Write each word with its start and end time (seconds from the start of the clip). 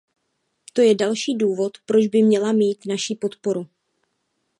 To 0.73 0.81
je 0.81 0.95
další 0.95 1.37
důvod, 1.37 1.77
proč 1.85 2.07
by 2.07 2.23
měla 2.23 2.51
mít 2.51 2.85
naši 2.85 3.15
podporu. 3.15 3.67